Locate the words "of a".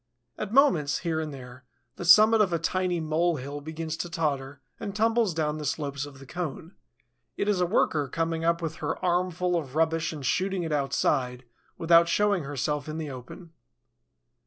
2.41-2.57